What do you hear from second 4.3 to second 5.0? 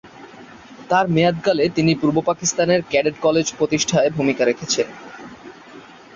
রেখেছেন।